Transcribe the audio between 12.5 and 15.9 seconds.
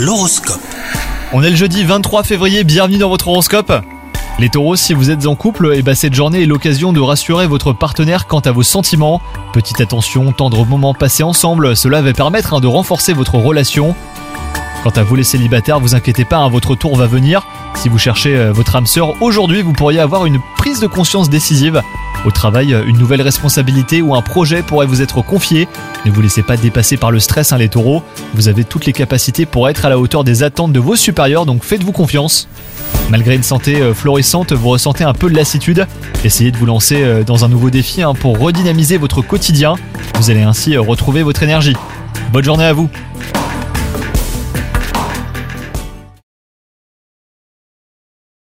hein, de renforcer votre relation. Quant à vous les célibataires,